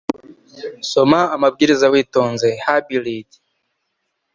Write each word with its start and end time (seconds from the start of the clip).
Soma 0.91 1.19
amabwiriza 1.35 1.85
witonze 1.93 2.47
(Hybrid) 2.65 3.29